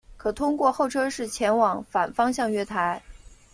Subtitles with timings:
[0.17, 2.99] 可通过候车室前往反方向月台。